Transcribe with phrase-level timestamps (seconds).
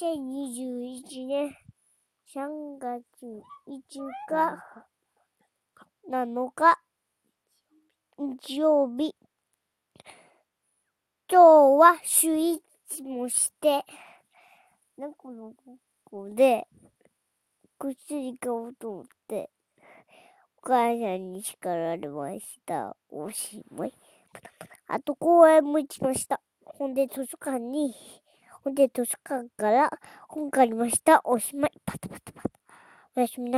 [0.00, 1.54] 2021年
[2.34, 2.96] 3月
[3.68, 3.82] 5
[4.26, 4.64] 日、
[6.10, 6.80] 7日、
[8.16, 9.14] 日曜日。
[11.30, 13.84] 今日はスイッチもして、
[14.96, 16.66] 猫のここで、
[17.78, 19.50] 薬買おうと思って、
[20.56, 22.96] お母さんに叱られました。
[23.10, 23.92] おしまい。
[24.86, 26.40] あと公園も行きました。
[26.64, 27.94] ほんで図書館に、
[28.64, 29.90] ほんで図書館から
[30.28, 31.20] 本借りました。
[31.24, 31.72] おしまい。
[31.84, 32.50] パタパタパタ。
[33.16, 33.50] おやすみな